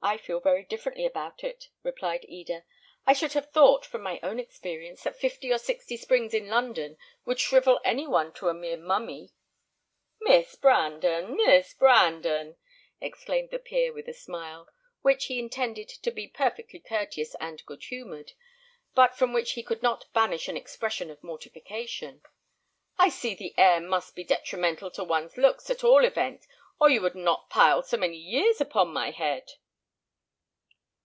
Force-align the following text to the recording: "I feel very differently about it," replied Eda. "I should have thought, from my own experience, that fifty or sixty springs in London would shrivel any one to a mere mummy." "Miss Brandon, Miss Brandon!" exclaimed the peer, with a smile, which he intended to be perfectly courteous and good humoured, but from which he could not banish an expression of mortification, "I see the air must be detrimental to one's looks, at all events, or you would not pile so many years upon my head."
"I 0.00 0.16
feel 0.16 0.38
very 0.38 0.62
differently 0.62 1.04
about 1.06 1.42
it," 1.42 1.70
replied 1.82 2.24
Eda. 2.28 2.64
"I 3.04 3.12
should 3.14 3.32
have 3.32 3.50
thought, 3.50 3.84
from 3.84 4.00
my 4.02 4.20
own 4.22 4.38
experience, 4.38 5.02
that 5.02 5.16
fifty 5.16 5.52
or 5.52 5.58
sixty 5.58 5.96
springs 5.96 6.32
in 6.32 6.46
London 6.46 6.96
would 7.24 7.40
shrivel 7.40 7.80
any 7.84 8.06
one 8.06 8.32
to 8.34 8.48
a 8.48 8.54
mere 8.54 8.76
mummy." 8.76 9.32
"Miss 10.20 10.54
Brandon, 10.54 11.34
Miss 11.34 11.74
Brandon!" 11.74 12.56
exclaimed 13.00 13.50
the 13.50 13.58
peer, 13.58 13.92
with 13.92 14.06
a 14.06 14.12
smile, 14.14 14.68
which 15.02 15.24
he 15.24 15.40
intended 15.40 15.88
to 15.88 16.12
be 16.12 16.28
perfectly 16.28 16.78
courteous 16.78 17.34
and 17.40 17.66
good 17.66 17.82
humoured, 17.82 18.34
but 18.94 19.16
from 19.18 19.32
which 19.32 19.54
he 19.54 19.64
could 19.64 19.82
not 19.82 20.12
banish 20.12 20.46
an 20.46 20.56
expression 20.56 21.10
of 21.10 21.24
mortification, 21.24 22.22
"I 22.98 23.08
see 23.08 23.34
the 23.34 23.52
air 23.58 23.80
must 23.80 24.14
be 24.14 24.22
detrimental 24.22 24.92
to 24.92 25.02
one's 25.02 25.36
looks, 25.36 25.68
at 25.70 25.82
all 25.82 26.04
events, 26.04 26.46
or 26.80 26.88
you 26.88 27.00
would 27.00 27.16
not 27.16 27.50
pile 27.50 27.82
so 27.82 27.96
many 27.96 28.16
years 28.16 28.60
upon 28.60 28.90
my 28.92 29.10
head." 29.10 29.54